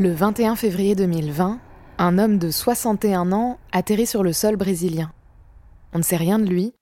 Le 0.00 0.14
21 0.14 0.56
février 0.56 0.94
2020, 0.94 1.60
un 1.98 2.18
homme 2.18 2.38
de 2.38 2.50
61 2.50 3.32
ans 3.32 3.58
atterrit 3.70 4.06
sur 4.06 4.22
le 4.22 4.32
sol 4.32 4.56
brésilien. 4.56 5.12
On 5.92 5.98
ne 5.98 6.02
sait 6.02 6.16
rien 6.16 6.38
de 6.38 6.46
lui, 6.46 6.72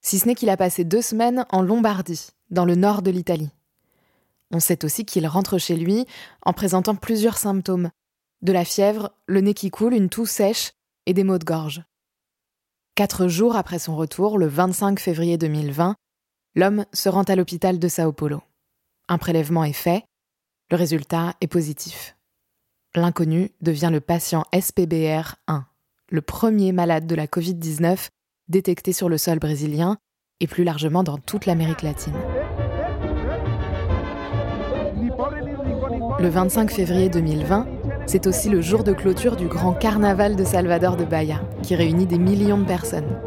si 0.00 0.20
ce 0.20 0.28
n'est 0.28 0.36
qu'il 0.36 0.48
a 0.48 0.56
passé 0.56 0.84
deux 0.84 1.02
semaines 1.02 1.44
en 1.50 1.60
Lombardie, 1.60 2.28
dans 2.50 2.64
le 2.64 2.76
nord 2.76 3.02
de 3.02 3.10
l'Italie. 3.10 3.50
On 4.52 4.60
sait 4.60 4.84
aussi 4.84 5.04
qu'il 5.04 5.26
rentre 5.26 5.58
chez 5.58 5.74
lui 5.74 6.06
en 6.46 6.52
présentant 6.52 6.94
plusieurs 6.94 7.36
symptômes 7.36 7.90
de 8.42 8.52
la 8.52 8.64
fièvre, 8.64 9.10
le 9.26 9.40
nez 9.40 9.54
qui 9.54 9.70
coule, 9.72 9.92
une 9.92 10.08
toux 10.08 10.24
sèche 10.24 10.70
et 11.06 11.14
des 11.14 11.24
maux 11.24 11.38
de 11.38 11.44
gorge. 11.44 11.82
Quatre 12.94 13.26
jours 13.26 13.56
après 13.56 13.80
son 13.80 13.96
retour, 13.96 14.38
le 14.38 14.46
25 14.46 15.00
février 15.00 15.36
2020, 15.36 15.96
l'homme 16.54 16.86
se 16.92 17.08
rend 17.08 17.24
à 17.24 17.34
l'hôpital 17.34 17.80
de 17.80 17.88
Sao 17.88 18.12
Paulo. 18.12 18.40
Un 19.08 19.18
prélèvement 19.18 19.64
est 19.64 19.72
fait, 19.72 20.04
le 20.70 20.76
résultat 20.76 21.34
est 21.40 21.48
positif. 21.48 22.14
L'inconnu 22.94 23.50
devient 23.60 23.90
le 23.92 24.00
patient 24.00 24.44
SPBR1, 24.54 25.64
le 26.10 26.22
premier 26.22 26.72
malade 26.72 27.06
de 27.06 27.14
la 27.14 27.26
Covid-19 27.26 28.08
détecté 28.48 28.94
sur 28.94 29.10
le 29.10 29.18
sol 29.18 29.38
brésilien 29.38 29.98
et 30.40 30.46
plus 30.46 30.64
largement 30.64 31.02
dans 31.02 31.18
toute 31.18 31.44
l'Amérique 31.44 31.82
latine. 31.82 32.14
Le 36.18 36.28
25 36.28 36.70
février 36.70 37.10
2020, 37.10 37.66
c'est 38.06 38.26
aussi 38.26 38.48
le 38.48 38.62
jour 38.62 38.84
de 38.84 38.94
clôture 38.94 39.36
du 39.36 39.48
grand 39.48 39.74
carnaval 39.74 40.34
de 40.34 40.44
Salvador 40.44 40.96
de 40.96 41.04
Bahia, 41.04 41.42
qui 41.62 41.74
réunit 41.74 42.06
des 42.06 42.18
millions 42.18 42.58
de 42.58 42.64
personnes. 42.64 43.20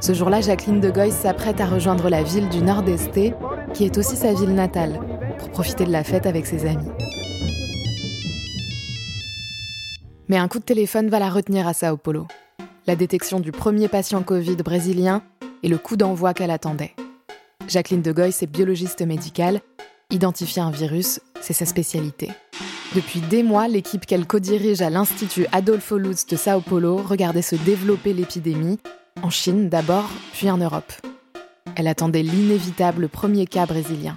Ce 0.00 0.12
jour-là, 0.12 0.40
Jacqueline 0.40 0.80
de 0.80 0.90
Goys 0.90 1.12
s'apprête 1.12 1.60
à 1.60 1.66
rejoindre 1.66 2.10
la 2.10 2.24
ville 2.24 2.48
du 2.48 2.60
Nord-Est, 2.60 3.32
qui 3.72 3.84
est 3.84 3.96
aussi 3.96 4.16
sa 4.16 4.34
ville 4.34 4.54
natale, 4.54 4.98
pour 5.38 5.50
profiter 5.50 5.84
de 5.84 5.92
la 5.92 6.02
fête 6.02 6.26
avec 6.26 6.46
ses 6.46 6.66
amis. 6.66 6.90
Mais 10.32 10.38
un 10.38 10.48
coup 10.48 10.60
de 10.60 10.64
téléphone 10.64 11.10
va 11.10 11.18
la 11.18 11.28
retenir 11.28 11.68
à 11.68 11.74
Sao 11.74 11.98
Paulo. 11.98 12.26
La 12.86 12.96
détection 12.96 13.38
du 13.38 13.52
premier 13.52 13.88
patient 13.88 14.22
Covid 14.22 14.56
brésilien 14.56 15.22
et 15.62 15.68
le 15.68 15.76
coup 15.76 15.98
d'envoi 15.98 16.32
qu'elle 16.32 16.50
attendait. 16.50 16.94
Jacqueline 17.68 18.00
de 18.00 18.18
est 18.18 18.46
biologiste 18.46 19.02
médicale. 19.02 19.60
Identifier 20.08 20.62
un 20.62 20.70
virus, 20.70 21.20
c'est 21.42 21.52
sa 21.52 21.66
spécialité. 21.66 22.30
Depuis 22.94 23.20
des 23.20 23.42
mois, 23.42 23.68
l'équipe 23.68 24.06
qu'elle 24.06 24.26
co-dirige 24.26 24.80
à 24.80 24.88
l'Institut 24.88 25.44
Adolfo 25.52 25.98
Lutz 25.98 26.24
de 26.24 26.36
Sao 26.36 26.62
Paulo 26.62 26.96
regardait 26.96 27.42
se 27.42 27.56
développer 27.56 28.14
l'épidémie, 28.14 28.78
en 29.22 29.28
Chine 29.28 29.68
d'abord, 29.68 30.08
puis 30.32 30.50
en 30.50 30.56
Europe. 30.56 30.94
Elle 31.76 31.88
attendait 31.88 32.22
l'inévitable 32.22 33.10
premier 33.10 33.44
cas 33.44 33.66
brésilien. 33.66 34.14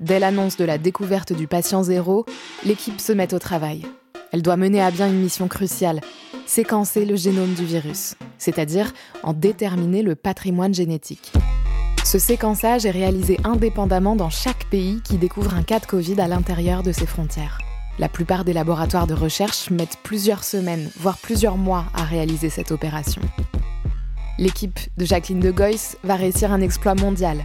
Dès 0.00 0.18
l'annonce 0.18 0.56
de 0.56 0.64
la 0.64 0.78
découverte 0.78 1.32
du 1.32 1.46
patient 1.46 1.84
zéro, 1.84 2.26
l'équipe 2.64 3.00
se 3.00 3.12
met 3.12 3.32
au 3.32 3.38
travail. 3.38 3.86
Elle 4.32 4.42
doit 4.42 4.56
mener 4.56 4.80
à 4.80 4.90
bien 4.90 5.08
une 5.08 5.20
mission 5.20 5.46
cruciale, 5.46 6.00
séquencer 6.46 7.04
le 7.04 7.16
génome 7.16 7.52
du 7.52 7.66
virus, 7.66 8.14
c'est-à-dire 8.38 8.92
en 9.22 9.34
déterminer 9.34 10.02
le 10.02 10.14
patrimoine 10.14 10.72
génétique. 10.72 11.32
Ce 12.04 12.18
séquençage 12.18 12.86
est 12.86 12.90
réalisé 12.90 13.38
indépendamment 13.44 14.16
dans 14.16 14.30
chaque 14.30 14.64
pays 14.70 15.00
qui 15.02 15.18
découvre 15.18 15.54
un 15.54 15.62
cas 15.62 15.80
de 15.80 15.86
Covid 15.86 16.20
à 16.20 16.28
l'intérieur 16.28 16.82
de 16.82 16.92
ses 16.92 17.06
frontières. 17.06 17.58
La 17.98 18.08
plupart 18.08 18.44
des 18.44 18.54
laboratoires 18.54 19.06
de 19.06 19.14
recherche 19.14 19.70
mettent 19.70 19.98
plusieurs 20.02 20.44
semaines, 20.44 20.90
voire 20.98 21.18
plusieurs 21.18 21.58
mois 21.58 21.84
à 21.94 22.04
réaliser 22.04 22.48
cette 22.48 22.72
opération. 22.72 23.20
L'équipe 24.38 24.80
de 24.96 25.04
Jacqueline 25.04 25.40
de 25.40 25.50
Goys 25.50 25.96
va 26.04 26.16
réussir 26.16 26.52
un 26.52 26.62
exploit 26.62 26.94
mondial, 26.94 27.44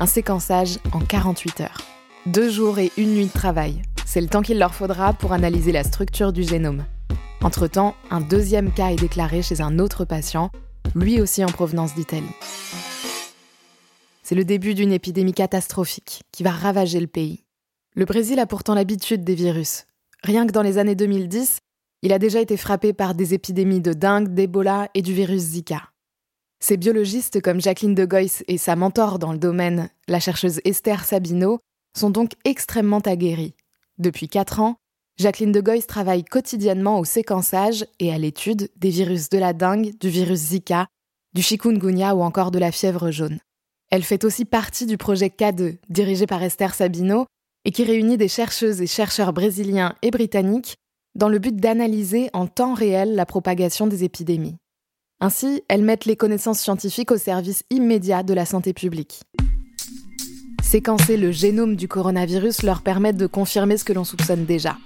un 0.00 0.06
séquençage 0.06 0.78
en 0.92 1.00
48 1.00 1.60
heures. 1.60 1.82
Deux 2.24 2.50
jours 2.50 2.78
et 2.78 2.90
une 2.96 3.14
nuit 3.14 3.26
de 3.26 3.32
travail, 3.32 3.82
c'est 4.12 4.20
le 4.20 4.28
temps 4.28 4.42
qu'il 4.42 4.58
leur 4.58 4.74
faudra 4.74 5.14
pour 5.14 5.32
analyser 5.32 5.72
la 5.72 5.84
structure 5.84 6.34
du 6.34 6.42
génome. 6.42 6.84
Entre-temps, 7.40 7.94
un 8.10 8.20
deuxième 8.20 8.70
cas 8.70 8.90
est 8.90 8.96
déclaré 8.96 9.40
chez 9.40 9.62
un 9.62 9.78
autre 9.78 10.04
patient, 10.04 10.50
lui 10.94 11.18
aussi 11.18 11.42
en 11.42 11.48
provenance 11.48 11.94
d'Italie. 11.94 12.36
C'est 14.22 14.34
le 14.34 14.44
début 14.44 14.74
d'une 14.74 14.92
épidémie 14.92 15.32
catastrophique 15.32 16.24
qui 16.30 16.42
va 16.42 16.50
ravager 16.50 17.00
le 17.00 17.06
pays. 17.06 17.46
Le 17.94 18.04
Brésil 18.04 18.38
a 18.38 18.44
pourtant 18.44 18.74
l'habitude 18.74 19.24
des 19.24 19.34
virus. 19.34 19.86
Rien 20.22 20.46
que 20.46 20.52
dans 20.52 20.60
les 20.60 20.76
années 20.76 20.94
2010, 20.94 21.60
il 22.02 22.12
a 22.12 22.18
déjà 22.18 22.42
été 22.42 22.58
frappé 22.58 22.92
par 22.92 23.14
des 23.14 23.32
épidémies 23.32 23.80
de 23.80 23.94
dengue, 23.94 24.34
d'Ebola 24.34 24.90
et 24.92 25.00
du 25.00 25.14
virus 25.14 25.40
Zika. 25.40 25.88
Ces 26.60 26.76
biologistes 26.76 27.40
comme 27.40 27.62
Jacqueline 27.62 27.94
de 27.94 28.04
Goys 28.04 28.42
et 28.46 28.58
sa 28.58 28.76
mentor 28.76 29.18
dans 29.18 29.32
le 29.32 29.38
domaine, 29.38 29.88
la 30.06 30.20
chercheuse 30.20 30.60
Esther 30.66 31.02
Sabino, 31.02 31.60
sont 31.96 32.10
donc 32.10 32.32
extrêmement 32.44 33.00
aguerris. 33.00 33.54
Depuis 34.02 34.28
4 34.28 34.58
ans, 34.58 34.74
Jacqueline 35.16 35.52
de 35.52 35.60
Goys 35.60 35.86
travaille 35.86 36.24
quotidiennement 36.24 36.98
au 36.98 37.04
séquençage 37.04 37.86
et 38.00 38.12
à 38.12 38.18
l'étude 38.18 38.68
des 38.74 38.90
virus 38.90 39.28
de 39.28 39.38
la 39.38 39.52
dengue, 39.52 39.96
du 40.00 40.08
virus 40.08 40.40
Zika, 40.40 40.88
du 41.34 41.40
chikungunya 41.40 42.16
ou 42.16 42.22
encore 42.22 42.50
de 42.50 42.58
la 42.58 42.72
fièvre 42.72 43.12
jaune. 43.12 43.38
Elle 43.92 44.02
fait 44.02 44.24
aussi 44.24 44.44
partie 44.44 44.86
du 44.86 44.98
projet 44.98 45.28
K2, 45.28 45.78
dirigé 45.88 46.26
par 46.26 46.42
Esther 46.42 46.74
Sabino, 46.74 47.26
et 47.64 47.70
qui 47.70 47.84
réunit 47.84 48.16
des 48.16 48.26
chercheuses 48.26 48.82
et 48.82 48.88
chercheurs 48.88 49.32
brésiliens 49.32 49.94
et 50.02 50.10
britanniques 50.10 50.74
dans 51.14 51.28
le 51.28 51.38
but 51.38 51.54
d'analyser 51.54 52.28
en 52.32 52.48
temps 52.48 52.74
réel 52.74 53.14
la 53.14 53.24
propagation 53.24 53.86
des 53.86 54.02
épidémies. 54.02 54.56
Ainsi, 55.20 55.62
elles 55.68 55.84
mettent 55.84 56.06
les 56.06 56.16
connaissances 56.16 56.58
scientifiques 56.58 57.12
au 57.12 57.18
service 57.18 57.62
immédiat 57.70 58.24
de 58.24 58.34
la 58.34 58.46
santé 58.46 58.72
publique. 58.72 59.20
Séquencer 60.72 61.18
le 61.18 61.32
génome 61.32 61.76
du 61.76 61.86
coronavirus 61.86 62.62
leur 62.62 62.80
permet 62.80 63.12
de 63.12 63.26
confirmer 63.26 63.76
ce 63.76 63.84
que 63.84 63.92
l'on 63.92 64.04
soupçonne 64.04 64.46
déjà, 64.46 64.78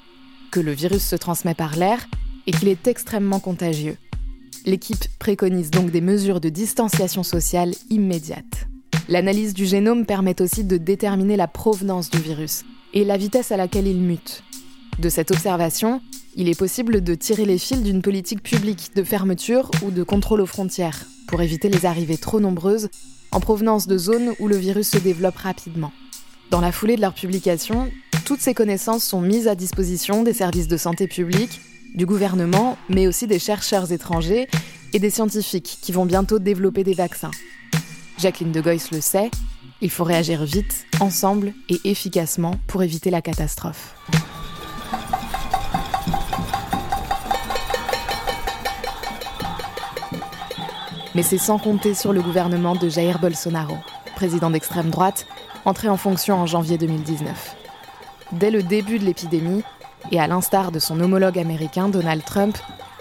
que 0.50 0.58
le 0.58 0.72
virus 0.72 1.04
se 1.04 1.14
transmet 1.14 1.54
par 1.54 1.76
l'air 1.76 2.08
et 2.48 2.50
qu'il 2.50 2.66
est 2.66 2.88
extrêmement 2.88 3.38
contagieux. 3.38 3.96
L'équipe 4.64 5.04
préconise 5.20 5.70
donc 5.70 5.92
des 5.92 6.00
mesures 6.00 6.40
de 6.40 6.48
distanciation 6.48 7.22
sociale 7.22 7.72
immédiates. 7.88 8.66
L'analyse 9.08 9.54
du 9.54 9.64
génome 9.64 10.06
permet 10.06 10.42
aussi 10.42 10.64
de 10.64 10.76
déterminer 10.76 11.36
la 11.36 11.46
provenance 11.46 12.10
du 12.10 12.18
virus 12.18 12.64
et 12.92 13.04
la 13.04 13.16
vitesse 13.16 13.52
à 13.52 13.56
laquelle 13.56 13.86
il 13.86 14.00
mute. 14.00 14.42
De 14.98 15.08
cette 15.08 15.30
observation, 15.30 16.00
il 16.34 16.48
est 16.48 16.58
possible 16.58 17.00
de 17.00 17.14
tirer 17.14 17.44
les 17.44 17.58
fils 17.58 17.84
d'une 17.84 18.02
politique 18.02 18.42
publique 18.42 18.90
de 18.96 19.04
fermeture 19.04 19.70
ou 19.84 19.92
de 19.92 20.02
contrôle 20.02 20.40
aux 20.40 20.46
frontières 20.46 21.06
pour 21.28 21.42
éviter 21.42 21.68
les 21.68 21.86
arrivées 21.86 22.18
trop 22.18 22.40
nombreuses 22.40 22.88
en 23.32 23.40
provenance 23.40 23.86
de 23.86 23.98
zones 23.98 24.32
où 24.38 24.48
le 24.48 24.56
virus 24.56 24.90
se 24.90 24.98
développe 24.98 25.36
rapidement. 25.36 25.92
Dans 26.50 26.60
la 26.60 26.72
foulée 26.72 26.96
de 26.96 27.00
leur 27.00 27.14
publication, 27.14 27.90
toutes 28.24 28.40
ces 28.40 28.54
connaissances 28.54 29.04
sont 29.04 29.20
mises 29.20 29.48
à 29.48 29.54
disposition 29.54 30.22
des 30.22 30.32
services 30.32 30.68
de 30.68 30.76
santé 30.76 31.06
publique, 31.06 31.60
du 31.94 32.06
gouvernement, 32.06 32.76
mais 32.88 33.06
aussi 33.06 33.26
des 33.26 33.38
chercheurs 33.38 33.92
étrangers 33.92 34.48
et 34.92 34.98
des 34.98 35.10
scientifiques 35.10 35.78
qui 35.80 35.92
vont 35.92 36.06
bientôt 36.06 36.38
développer 36.38 36.84
des 36.84 36.94
vaccins. 36.94 37.30
Jacqueline 38.18 38.52
de 38.52 38.60
Goys 38.60 38.90
le 38.92 39.00
sait, 39.00 39.30
il 39.80 39.90
faut 39.90 40.04
réagir 40.04 40.44
vite, 40.44 40.86
ensemble 41.00 41.52
et 41.68 41.80
efficacement 41.84 42.54
pour 42.66 42.82
éviter 42.82 43.10
la 43.10 43.22
catastrophe. 43.22 43.94
Mais 51.16 51.22
c'est 51.22 51.38
sans 51.38 51.56
compter 51.56 51.94
sur 51.94 52.12
le 52.12 52.20
gouvernement 52.20 52.74
de 52.74 52.90
Jair 52.90 53.18
Bolsonaro, 53.18 53.78
président 54.16 54.50
d'extrême 54.50 54.90
droite, 54.90 55.26
entré 55.64 55.88
en 55.88 55.96
fonction 55.96 56.36
en 56.36 56.44
janvier 56.44 56.76
2019. 56.76 57.56
Dès 58.32 58.50
le 58.50 58.62
début 58.62 58.98
de 58.98 59.04
l'épidémie, 59.06 59.62
et 60.12 60.20
à 60.20 60.26
l'instar 60.26 60.72
de 60.72 60.78
son 60.78 61.00
homologue 61.00 61.38
américain 61.38 61.88
Donald 61.88 62.22
Trump, 62.22 62.58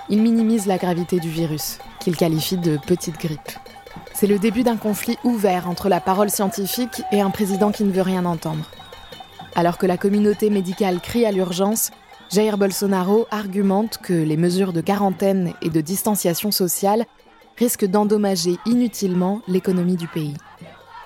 il 0.08 0.22
minimise 0.22 0.66
la 0.66 0.78
gravité 0.78 1.20
du 1.20 1.28
virus, 1.28 1.80
qu'il 2.00 2.16
qualifie 2.16 2.56
de 2.56 2.78
petite 2.78 3.20
grippe. 3.20 3.52
C'est 4.14 4.28
le 4.28 4.40
début 4.40 4.64
d'un 4.64 4.78
conflit 4.78 5.18
ouvert 5.26 5.68
entre 5.68 5.90
la 5.90 6.00
parole 6.00 6.30
scientifique 6.30 7.02
et 7.12 7.20
un 7.20 7.32
président 7.32 7.74
qui 7.74 7.84
ne 7.84 7.92
veut 7.92 8.02
rien 8.02 8.24
entendre. 8.24 8.72
Alors 9.56 9.78
que 9.78 9.88
la 9.88 9.98
communauté 9.98 10.50
médicale 10.50 11.02
crie 11.02 11.26
à 11.26 11.34
l'urgence, 11.34 11.92
Jair 12.32 12.58
Bolsonaro 12.58 13.28
argumente 13.30 13.98
que 13.98 14.14
les 14.14 14.38
mesures 14.38 14.72
de 14.72 14.80
quarantaine 14.80 15.54
et 15.62 15.70
de 15.70 15.82
distanciation 15.82 16.54
sociale 16.54 17.06
risquent 17.57 17.86
d'endommager 17.86 18.57
inutilement 18.66 19.42
l'économie 19.48 19.96
du 19.96 20.07
pays. 20.07 20.36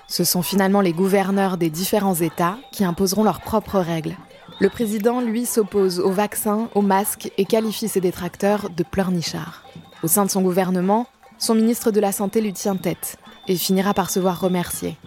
Ce 0.07 0.23
sont 0.23 0.41
finalement 0.41 0.81
les 0.81 0.93
gouverneurs 0.93 1.57
des 1.57 1.69
différents 1.69 2.15
États 2.15 2.57
qui 2.71 2.83
imposeront 2.83 3.23
leurs 3.23 3.41
propres 3.41 3.79
règles. 3.79 4.15
Le 4.59 4.69
président, 4.69 5.21
lui, 5.21 5.45
s'oppose 5.45 5.99
aux 5.99 6.11
vaccins, 6.11 6.67
aux 6.73 6.81
masques 6.81 7.31
et 7.37 7.45
qualifie 7.45 7.87
ses 7.87 8.01
détracteurs 8.01 8.69
de 8.69 8.83
pleurnichards. 8.83 9.63
Au 10.01 10.07
sein 10.07 10.25
de 10.25 10.31
son 10.31 10.41
gouvernement, 10.41 11.07
son 11.37 11.55
ministre 11.55 11.91
de 11.91 11.99
la 11.99 12.11
Santé 12.11 12.41
lui 12.41 12.53
tient 12.53 12.75
tête 12.75 13.17
et 13.47 13.55
finira 13.55 13.93
par 13.93 14.09
se 14.09 14.19
voir 14.19 14.39
remercier. 14.39 14.97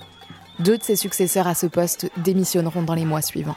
Deux 0.60 0.78
de 0.78 0.82
ses 0.82 0.96
successeurs 0.96 1.46
à 1.46 1.54
ce 1.54 1.66
poste 1.66 2.10
démissionneront 2.18 2.82
dans 2.82 2.94
les 2.94 3.04
mois 3.04 3.22
suivants. 3.22 3.56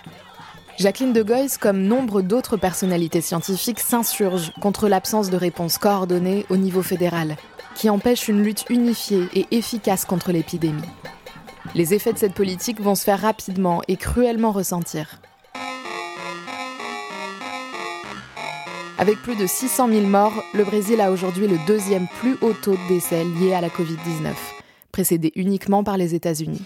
Jacqueline 0.78 1.14
de 1.14 1.24
Goyes, 1.24 1.58
comme 1.60 1.84
nombre 1.84 2.22
d'autres 2.22 2.58
personnalités 2.58 3.22
scientifiques, 3.22 3.80
s'insurge 3.80 4.52
contre 4.62 4.90
l'absence 4.90 5.30
de 5.30 5.38
réponse 5.38 5.78
coordonnée 5.78 6.46
au 6.50 6.58
niveau 6.58 6.82
fédéral, 6.82 7.38
qui 7.76 7.90
empêche 7.90 8.28
une 8.28 8.42
lutte 8.42 8.66
unifiée 8.70 9.28
et 9.34 9.46
efficace 9.52 10.06
contre 10.06 10.32
l'épidémie. 10.32 10.82
Les 11.76 11.94
effets 11.94 12.14
de 12.14 12.18
cette 12.18 12.34
politique 12.34 12.82
vont 12.82 12.96
se 12.96 13.04
faire 13.04 13.20
rapidement 13.20 13.82
et 13.88 13.98
cruellement 13.98 14.52
ressentir. 14.52 15.20
Avec 18.98 19.22
plus 19.22 19.36
de 19.36 19.46
600 19.46 19.90
000 19.90 20.08
morts, 20.08 20.44
le 20.54 20.64
Brésil 20.64 21.02
a 21.02 21.12
aujourd'hui 21.12 21.48
le 21.48 21.58
deuxième 21.68 22.08
plus 22.20 22.38
haut 22.42 22.54
taux 22.54 22.78
de 22.78 22.88
décès 22.88 23.26
lié 23.26 23.54
à 23.54 23.60
la 23.60 23.68
Covid-19, 23.68 24.34
précédé 24.94 25.34
uniquement 25.36 25.84
par 25.84 25.98
les 25.98 26.16
États-Unis. 26.16 26.64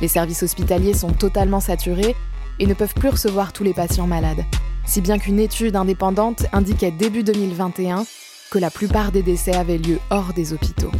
Les 0.00 0.08
services 0.08 0.44
hospitaliers 0.44 0.94
sont 0.94 1.12
totalement 1.12 1.60
saturés 1.60 2.14
et 2.60 2.66
ne 2.66 2.74
peuvent 2.74 2.94
plus 2.94 3.08
recevoir 3.08 3.52
tous 3.52 3.64
les 3.64 3.74
patients 3.74 4.06
malades, 4.06 4.44
si 4.86 5.00
bien 5.00 5.18
qu'une 5.18 5.40
étude 5.40 5.74
indépendante 5.74 6.46
indiquait 6.52 6.92
début 6.92 7.24
2021 7.24 8.04
que 8.50 8.58
la 8.58 8.70
plupart 8.70 9.12
des 9.12 9.22
décès 9.22 9.54
avaient 9.54 9.78
lieu 9.78 9.98
hors 10.10 10.32
des 10.34 10.52
hôpitaux. 10.52 10.90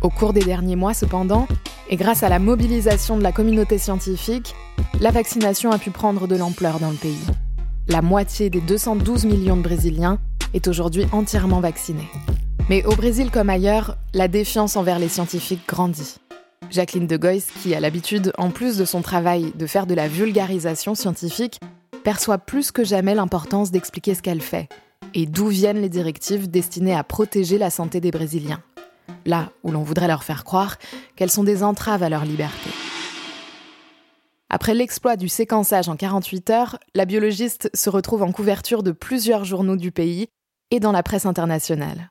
Au 0.00 0.08
cours 0.08 0.32
des 0.32 0.42
derniers 0.42 0.76
mois, 0.76 0.94
cependant, 0.94 1.46
et 1.90 1.96
grâce 1.96 2.22
à 2.22 2.28
la 2.28 2.38
mobilisation 2.38 3.18
de 3.18 3.22
la 3.22 3.32
communauté 3.32 3.76
scientifique, 3.78 4.54
la 5.00 5.10
vaccination 5.10 5.70
a 5.70 5.78
pu 5.78 5.90
prendre 5.90 6.26
de 6.26 6.36
l'ampleur 6.36 6.80
dans 6.80 6.90
le 6.90 6.96
pays. 6.96 7.26
La 7.88 8.00
moitié 8.00 8.48
des 8.48 8.60
212 8.60 9.26
millions 9.26 9.56
de 9.56 9.62
Brésiliens 9.62 10.18
est 10.54 10.66
aujourd'hui 10.66 11.06
entièrement 11.12 11.60
vaccinée. 11.60 12.08
Mais 12.70 12.84
au 12.84 12.94
Brésil 12.94 13.30
comme 13.30 13.50
ailleurs, 13.50 13.96
la 14.14 14.28
défiance 14.28 14.76
envers 14.76 14.98
les 14.98 15.08
scientifiques 15.08 15.66
grandit. 15.68 16.16
Jacqueline 16.70 17.06
de 17.06 17.16
Goyes, 17.16 17.44
qui 17.62 17.74
a 17.74 17.80
l'habitude, 17.80 18.32
en 18.38 18.50
plus 18.50 18.76
de 18.76 18.84
son 18.84 19.02
travail, 19.02 19.52
de 19.54 19.66
faire 19.66 19.86
de 19.86 19.94
la 19.94 20.08
vulgarisation 20.08 20.94
scientifique, 20.94 21.60
perçoit 22.04 22.38
plus 22.38 22.72
que 22.72 22.84
jamais 22.84 23.14
l'importance 23.14 23.70
d'expliquer 23.70 24.14
ce 24.14 24.22
qu'elle 24.22 24.42
fait 24.42 24.68
et 25.14 25.26
d'où 25.26 25.48
viennent 25.48 25.80
les 25.80 25.88
directives 25.88 26.50
destinées 26.50 26.94
à 26.94 27.04
protéger 27.04 27.58
la 27.58 27.70
santé 27.70 28.00
des 28.00 28.10
Brésiliens. 28.10 28.62
Là 29.26 29.50
où 29.62 29.70
l'on 29.70 29.82
voudrait 29.82 30.08
leur 30.08 30.24
faire 30.24 30.44
croire 30.44 30.76
qu'elles 31.16 31.30
sont 31.30 31.44
des 31.44 31.62
entraves 31.62 32.02
à 32.02 32.08
leur 32.08 32.24
liberté. 32.24 32.70
Après 34.50 34.74
l'exploit 34.74 35.16
du 35.16 35.28
séquençage 35.28 35.88
en 35.88 35.96
48 35.96 36.50
heures, 36.50 36.78
la 36.94 37.04
biologiste 37.04 37.70
se 37.74 37.90
retrouve 37.90 38.22
en 38.22 38.32
couverture 38.32 38.82
de 38.82 38.92
plusieurs 38.92 39.44
journaux 39.44 39.76
du 39.76 39.92
pays 39.92 40.28
et 40.70 40.80
dans 40.80 40.92
la 40.92 41.02
presse 41.02 41.26
internationale. 41.26 42.10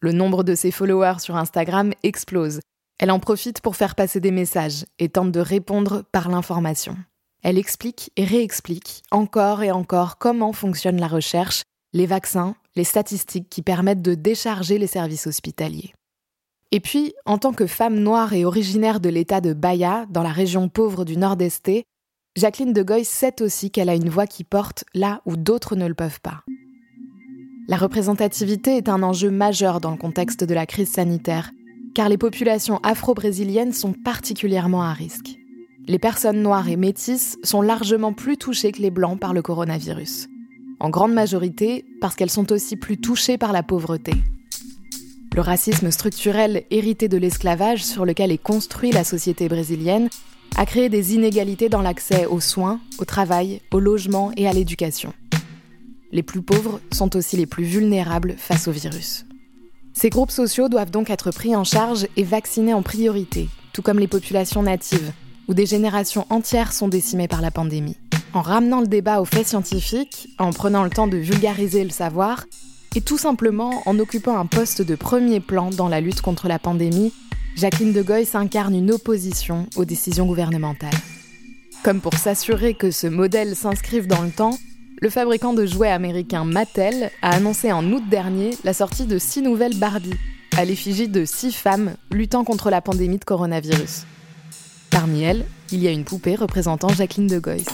Le 0.00 0.12
nombre 0.12 0.44
de 0.44 0.54
ses 0.54 0.70
followers 0.70 1.20
sur 1.20 1.36
Instagram 1.36 1.92
explose. 2.02 2.60
Elle 2.98 3.10
en 3.10 3.18
profite 3.18 3.60
pour 3.60 3.74
faire 3.74 3.94
passer 3.94 4.20
des 4.20 4.30
messages 4.30 4.84
et 4.98 5.08
tente 5.08 5.32
de 5.32 5.40
répondre 5.40 6.04
par 6.12 6.28
l'information. 6.28 6.96
Elle 7.42 7.58
explique 7.58 8.12
et 8.16 8.24
réexplique 8.24 9.02
encore 9.10 9.64
et 9.64 9.72
encore 9.72 10.18
comment 10.18 10.52
fonctionne 10.52 11.00
la 11.00 11.08
recherche, 11.08 11.62
les 11.92 12.06
vaccins, 12.06 12.54
les 12.76 12.84
statistiques 12.84 13.48
qui 13.50 13.62
permettent 13.62 14.02
de 14.02 14.14
décharger 14.14 14.78
les 14.78 14.86
services 14.86 15.26
hospitaliers. 15.26 15.92
Et 16.70 16.80
puis, 16.80 17.12
en 17.26 17.36
tant 17.36 17.52
que 17.52 17.66
femme 17.66 17.98
noire 17.98 18.32
et 18.32 18.46
originaire 18.46 18.98
de 18.98 19.10
l'État 19.10 19.42
de 19.42 19.52
Bahia, 19.52 20.06
dans 20.08 20.22
la 20.22 20.32
région 20.32 20.70
pauvre 20.70 21.04
du 21.04 21.18
Nord-Est, 21.18 21.70
Jacqueline 22.34 22.72
de 22.72 22.82
Goy 22.82 23.04
sait 23.04 23.42
aussi 23.42 23.70
qu'elle 23.70 23.90
a 23.90 23.94
une 23.94 24.08
voix 24.08 24.26
qui 24.26 24.42
porte 24.42 24.84
là 24.94 25.20
où 25.26 25.36
d'autres 25.36 25.76
ne 25.76 25.86
le 25.86 25.94
peuvent 25.94 26.20
pas. 26.22 26.44
La 27.68 27.76
représentativité 27.76 28.78
est 28.78 28.88
un 28.88 29.02
enjeu 29.02 29.30
majeur 29.30 29.80
dans 29.80 29.90
le 29.90 29.98
contexte 29.98 30.42
de 30.44 30.54
la 30.54 30.64
crise 30.64 30.90
sanitaire, 30.90 31.52
car 31.94 32.08
les 32.08 32.16
populations 32.16 32.78
afro-brésiliennes 32.78 33.74
sont 33.74 33.92
particulièrement 33.92 34.82
à 34.82 34.94
risque. 34.94 35.36
Les 35.86 35.98
personnes 35.98 36.42
noires 36.42 36.68
et 36.68 36.76
métisses 36.76 37.36
sont 37.42 37.60
largement 37.60 38.14
plus 38.14 38.38
touchées 38.38 38.72
que 38.72 38.80
les 38.80 38.90
blancs 38.90 39.20
par 39.20 39.34
le 39.34 39.42
coronavirus. 39.42 40.28
En 40.82 40.90
grande 40.90 41.12
majorité 41.12 41.84
parce 42.00 42.16
qu'elles 42.16 42.28
sont 42.28 42.50
aussi 42.50 42.74
plus 42.74 43.00
touchées 43.00 43.38
par 43.38 43.52
la 43.52 43.62
pauvreté. 43.62 44.14
Le 45.32 45.40
racisme 45.40 45.92
structurel 45.92 46.64
hérité 46.72 47.06
de 47.06 47.16
l'esclavage 47.18 47.84
sur 47.84 48.04
lequel 48.04 48.32
est 48.32 48.42
construite 48.42 48.92
la 48.92 49.04
société 49.04 49.48
brésilienne 49.48 50.08
a 50.56 50.66
créé 50.66 50.88
des 50.88 51.14
inégalités 51.14 51.68
dans 51.68 51.82
l'accès 51.82 52.26
aux 52.26 52.40
soins, 52.40 52.80
au 52.98 53.04
travail, 53.04 53.60
au 53.70 53.78
logement 53.78 54.32
et 54.36 54.48
à 54.48 54.52
l'éducation. 54.52 55.14
Les 56.10 56.24
plus 56.24 56.42
pauvres 56.42 56.80
sont 56.92 57.14
aussi 57.14 57.36
les 57.36 57.46
plus 57.46 57.64
vulnérables 57.64 58.34
face 58.36 58.66
au 58.66 58.72
virus. 58.72 59.24
Ces 59.92 60.10
groupes 60.10 60.32
sociaux 60.32 60.68
doivent 60.68 60.90
donc 60.90 61.10
être 61.10 61.30
pris 61.30 61.54
en 61.54 61.62
charge 61.62 62.08
et 62.16 62.24
vaccinés 62.24 62.74
en 62.74 62.82
priorité, 62.82 63.48
tout 63.72 63.82
comme 63.82 64.00
les 64.00 64.08
populations 64.08 64.64
natives, 64.64 65.12
où 65.46 65.54
des 65.54 65.64
générations 65.64 66.26
entières 66.28 66.72
sont 66.72 66.88
décimées 66.88 67.28
par 67.28 67.40
la 67.40 67.52
pandémie. 67.52 68.01
En 68.34 68.40
ramenant 68.40 68.80
le 68.80 68.86
débat 68.86 69.20
aux 69.20 69.26
faits 69.26 69.48
scientifiques, 69.48 70.28
en 70.38 70.52
prenant 70.52 70.84
le 70.84 70.90
temps 70.90 71.06
de 71.06 71.18
vulgariser 71.18 71.84
le 71.84 71.90
savoir, 71.90 72.46
et 72.94 73.02
tout 73.02 73.18
simplement, 73.18 73.82
en 73.86 73.98
occupant 73.98 74.38
un 74.38 74.46
poste 74.46 74.80
de 74.80 74.94
premier 74.94 75.40
plan 75.40 75.68
dans 75.68 75.88
la 75.88 76.00
lutte 76.00 76.22
contre 76.22 76.48
la 76.48 76.58
pandémie, 76.58 77.12
Jacqueline 77.56 77.92
de 77.92 78.00
Goy 78.02 78.26
incarne 78.32 78.74
une 78.74 78.90
opposition 78.90 79.66
aux 79.76 79.84
décisions 79.84 80.24
gouvernementales. 80.24 80.90
Comme 81.82 82.00
pour 82.00 82.14
s'assurer 82.14 82.72
que 82.72 82.90
ce 82.90 83.06
modèle 83.06 83.54
s'inscrive 83.54 84.06
dans 84.06 84.22
le 84.22 84.30
temps, 84.30 84.56
le 85.02 85.10
fabricant 85.10 85.52
de 85.52 85.66
jouets 85.66 85.90
américain 85.90 86.44
Mattel 86.44 87.10
a 87.20 87.34
annoncé 87.34 87.70
en 87.70 87.84
août 87.92 88.04
dernier 88.08 88.56
la 88.64 88.72
sortie 88.72 89.04
de 89.04 89.18
six 89.18 89.42
nouvelles 89.42 89.78
Barbie, 89.78 90.14
à 90.56 90.64
l'effigie 90.64 91.08
de 91.08 91.24
six 91.26 91.52
femmes 91.52 91.96
luttant 92.10 92.44
contre 92.44 92.70
la 92.70 92.80
pandémie 92.80 93.18
de 93.18 93.24
coronavirus. 93.24 94.04
Parmi 94.90 95.22
elles, 95.22 95.44
il 95.70 95.82
y 95.82 95.88
a 95.88 95.90
une 95.90 96.04
poupée 96.04 96.36
représentant 96.36 96.88
Jacqueline 96.88 97.26
de 97.26 97.38
Goy. 97.38 97.64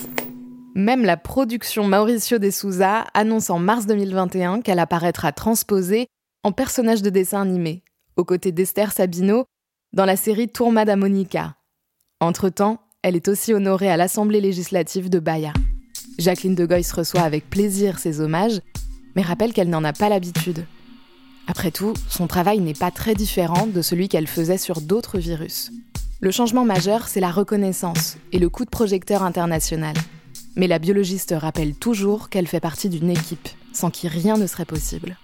Même 0.74 1.04
la 1.04 1.16
production 1.16 1.84
Mauricio 1.84 2.38
de 2.38 2.50
Souza 2.50 3.06
annonce 3.14 3.50
en 3.50 3.58
mars 3.58 3.86
2021 3.86 4.60
qu'elle 4.60 4.78
apparaîtra 4.78 5.32
transposée 5.32 6.08
en 6.44 6.52
personnage 6.52 7.02
de 7.02 7.10
dessin 7.10 7.42
animé, 7.42 7.82
aux 8.16 8.24
côtés 8.24 8.52
d'Esther 8.52 8.92
Sabino, 8.92 9.44
dans 9.92 10.04
la 10.04 10.16
série 10.16 10.48
Tourma 10.48 10.84
da 10.84 10.96
Monica. 10.96 11.56
Entre-temps, 12.20 12.80
elle 13.02 13.16
est 13.16 13.28
aussi 13.28 13.54
honorée 13.54 13.90
à 13.90 13.96
l'Assemblée 13.96 14.40
législative 14.40 15.08
de 15.08 15.18
Bahia. 15.18 15.52
Jacqueline 16.18 16.54
de 16.54 16.66
Goyes 16.66 16.92
reçoit 16.94 17.22
avec 17.22 17.48
plaisir 17.48 17.98
ses 17.98 18.20
hommages, 18.20 18.60
mais 19.16 19.22
rappelle 19.22 19.52
qu'elle 19.52 19.70
n'en 19.70 19.84
a 19.84 19.92
pas 19.92 20.08
l'habitude. 20.08 20.66
Après 21.46 21.70
tout, 21.70 21.94
son 22.08 22.26
travail 22.26 22.60
n'est 22.60 22.74
pas 22.74 22.90
très 22.90 23.14
différent 23.14 23.66
de 23.66 23.82
celui 23.82 24.08
qu'elle 24.08 24.26
faisait 24.26 24.58
sur 24.58 24.80
d'autres 24.80 25.18
virus. 25.18 25.70
Le 26.20 26.30
changement 26.30 26.64
majeur, 26.64 27.08
c'est 27.08 27.20
la 27.20 27.30
reconnaissance 27.30 28.16
et 28.32 28.38
le 28.38 28.48
coup 28.50 28.64
de 28.64 28.70
projecteur 28.70 29.22
international. 29.22 29.94
Mais 30.58 30.66
la 30.66 30.80
biologiste 30.80 31.34
rappelle 31.38 31.76
toujours 31.76 32.28
qu'elle 32.28 32.48
fait 32.48 32.58
partie 32.58 32.88
d'une 32.88 33.10
équipe, 33.10 33.48
sans 33.72 33.90
qui 33.90 34.08
rien 34.08 34.36
ne 34.36 34.48
serait 34.48 34.64
possible. 34.64 35.16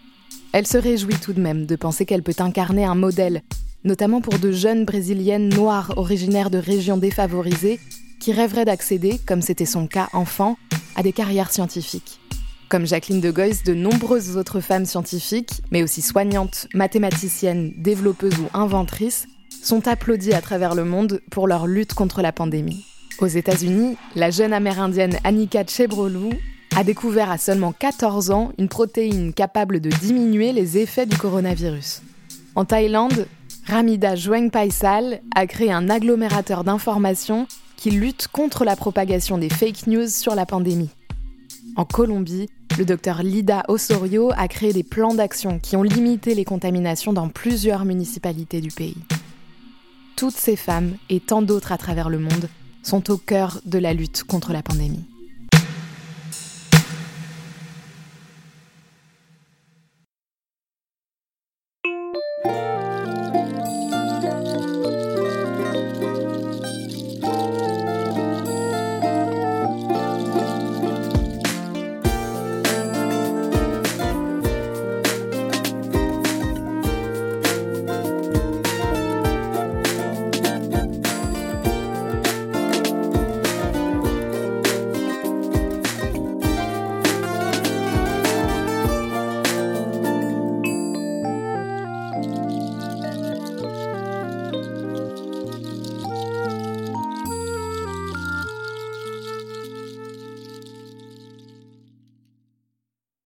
Elle 0.52 0.66
se 0.66 0.78
réjouit 0.78 1.16
tout 1.16 1.32
de 1.32 1.40
même 1.40 1.66
de 1.66 1.74
penser 1.74 2.06
qu'elle 2.06 2.22
peut 2.22 2.36
incarner 2.38 2.84
un 2.84 2.94
modèle, 2.94 3.42
notamment 3.82 4.20
pour 4.20 4.38
de 4.38 4.52
jeunes 4.52 4.84
brésiliennes 4.84 5.48
noires 5.48 5.92
originaires 5.96 6.50
de 6.50 6.58
régions 6.58 6.98
défavorisées 6.98 7.80
qui 8.20 8.32
rêveraient 8.32 8.64
d'accéder, 8.64 9.18
comme 9.26 9.42
c'était 9.42 9.66
son 9.66 9.88
cas 9.88 10.08
enfant, 10.12 10.56
à 10.94 11.02
des 11.02 11.12
carrières 11.12 11.50
scientifiques. 11.50 12.20
Comme 12.68 12.86
Jacqueline 12.86 13.20
de 13.20 13.32
Goyes, 13.32 13.64
de 13.66 13.74
nombreuses 13.74 14.36
autres 14.36 14.60
femmes 14.60 14.86
scientifiques, 14.86 15.62
mais 15.72 15.82
aussi 15.82 16.00
soignantes, 16.00 16.68
mathématiciennes, 16.74 17.72
développeuses 17.76 18.38
ou 18.38 18.56
inventrices, 18.56 19.26
sont 19.64 19.88
applaudies 19.88 20.32
à 20.32 20.40
travers 20.40 20.76
le 20.76 20.84
monde 20.84 21.20
pour 21.32 21.48
leur 21.48 21.66
lutte 21.66 21.94
contre 21.94 22.22
la 22.22 22.30
pandémie. 22.30 22.84
Aux 23.20 23.26
États-Unis, 23.26 23.96
la 24.16 24.30
jeune 24.30 24.52
amérindienne 24.52 25.18
Annika 25.22 25.64
Chebrolou 25.64 26.30
a 26.74 26.82
découvert 26.82 27.30
à 27.30 27.38
seulement 27.38 27.72
14 27.72 28.32
ans 28.32 28.52
une 28.58 28.68
protéine 28.68 29.32
capable 29.32 29.80
de 29.80 29.88
diminuer 29.88 30.52
les 30.52 30.78
effets 30.78 31.06
du 31.06 31.16
coronavirus. 31.16 32.02
En 32.56 32.64
Thaïlande, 32.64 33.26
Ramida 33.66 34.14
Paisal 34.52 35.20
a 35.34 35.46
créé 35.46 35.70
un 35.70 35.88
agglomérateur 35.90 36.64
d'informations 36.64 37.46
qui 37.76 37.92
lutte 37.92 38.26
contre 38.28 38.64
la 38.64 38.74
propagation 38.74 39.38
des 39.38 39.48
fake 39.48 39.86
news 39.86 40.08
sur 40.08 40.34
la 40.34 40.44
pandémie. 40.44 40.90
En 41.76 41.84
Colombie, 41.84 42.48
le 42.76 42.84
docteur 42.84 43.22
Lida 43.22 43.62
Osorio 43.68 44.32
a 44.36 44.48
créé 44.48 44.72
des 44.72 44.82
plans 44.82 45.14
d'action 45.14 45.60
qui 45.60 45.76
ont 45.76 45.84
limité 45.84 46.34
les 46.34 46.44
contaminations 46.44 47.12
dans 47.12 47.28
plusieurs 47.28 47.84
municipalités 47.84 48.60
du 48.60 48.70
pays. 48.70 48.96
Toutes 50.16 50.36
ces 50.36 50.56
femmes 50.56 50.96
et 51.08 51.20
tant 51.20 51.42
d'autres 51.42 51.70
à 51.70 51.78
travers 51.78 52.08
le 52.08 52.18
monde 52.18 52.48
sont 52.84 53.10
au 53.10 53.16
cœur 53.16 53.60
de 53.64 53.78
la 53.78 53.94
lutte 53.94 54.24
contre 54.24 54.52
la 54.52 54.62
pandémie. 54.62 55.04